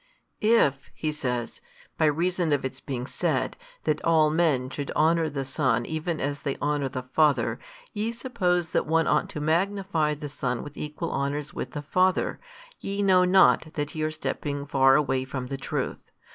[0.41, 1.61] |262 "If (he says)
[1.95, 6.41] by reason of its being said, That all men should honour the Son even as
[6.41, 7.59] they honour the Father,
[7.93, 12.39] ye suppose that one ought to magnify the Son with equal honours with the Father,
[12.79, 16.11] ye know not that ye are stepping far away from the truth.